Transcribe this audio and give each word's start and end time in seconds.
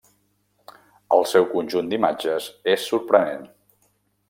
El 1.17 1.27
seu 1.33 1.45
conjunt 1.51 1.91
d'imatges 1.93 2.49
és 2.77 2.89
sorprenent. 2.95 3.49